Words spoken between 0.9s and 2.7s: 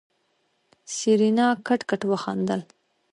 سېرېنا کټ کټ وخندل.